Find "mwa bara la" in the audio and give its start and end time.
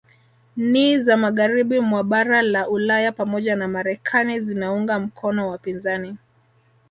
1.79-2.69